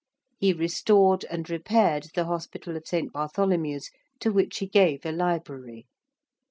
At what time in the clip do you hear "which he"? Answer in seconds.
4.33-4.65